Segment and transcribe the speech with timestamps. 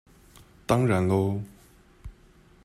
[0.65, 1.43] 當然囉